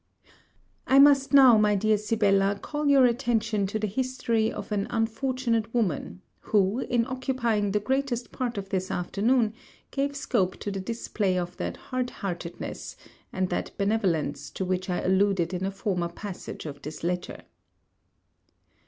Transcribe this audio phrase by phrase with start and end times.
[0.87, 5.75] I must now, my dear Sibella, call your attention to the history of an unfortunate
[5.75, 9.53] woman, who, in occupying the greatest part of this afternoon,
[9.91, 12.97] gave scope to the display of that hard heartedness,
[13.31, 17.43] and that benevolence to which I alluded in a former passage of this letter.